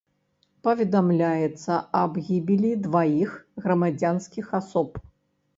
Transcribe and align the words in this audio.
Паведамляецца 0.67 1.73
аб 2.01 2.17
гібелі 2.29 2.71
дваіх 2.87 3.37
грамадзянскіх 3.67 4.53
асоб. 4.63 4.89